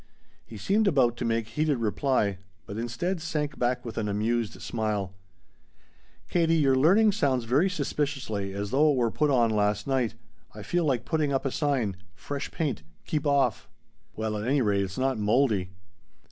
He 0.43 0.57
seemed 0.57 0.87
about 0.87 1.15
to 1.17 1.25
make 1.25 1.49
heated 1.49 1.77
reply, 1.77 2.39
but 2.65 2.75
instead 2.75 3.21
sank 3.21 3.59
back 3.59 3.85
with 3.85 3.99
an 3.99 4.09
amused 4.09 4.59
smile. 4.59 5.13
"Katie, 6.27 6.55
your 6.55 6.75
learning 6.75 7.11
sounds 7.11 7.43
very 7.43 7.69
suspiciously 7.69 8.51
as 8.51 8.71
though 8.71 8.89
it 8.93 8.97
were 8.97 9.11
put 9.11 9.29
on 9.29 9.51
last 9.51 9.85
night. 9.85 10.15
I 10.55 10.63
feel 10.63 10.85
like 10.85 11.05
putting 11.05 11.31
up 11.31 11.45
a 11.45 11.51
sign 11.51 11.97
'Fresh 12.15 12.49
Paint 12.49 12.81
Keep 13.05 13.27
Off.'" 13.27 13.69
"Well 14.15 14.35
at 14.37 14.47
any 14.47 14.63
rate 14.63 14.81
it's 14.85 14.97
not 14.97 15.19
mouldy!" 15.19 15.69